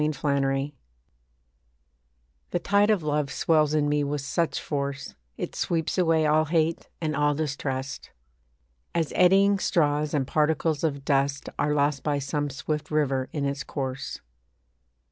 THE 0.01 0.17
LAW 0.23 0.71
The 2.49 2.57
tide 2.59 2.89
of 2.89 3.03
love 3.03 3.31
swells 3.31 3.75
in 3.75 3.87
me 3.87 4.03
with 4.03 4.21
such 4.21 4.59
force, 4.59 5.13
It 5.37 5.53
sweeps 5.55 5.95
away 5.95 6.25
all 6.25 6.45
hate 6.45 6.89
and 6.99 7.15
all 7.15 7.35
distrust. 7.35 8.09
As 8.95 9.13
eddying 9.15 9.59
straws 9.59 10.15
and 10.15 10.25
particles 10.25 10.83
of 10.83 11.05
dust 11.05 11.49
Are 11.59 11.75
lost 11.75 12.01
by 12.01 12.17
some 12.17 12.49
swift 12.49 12.89
river 12.89 13.29
in 13.31 13.45
its 13.45 13.63
course. 13.63 14.21